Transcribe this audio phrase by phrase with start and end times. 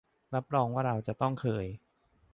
[0.33, 1.65] รับรองว่าเราจะต้องเคย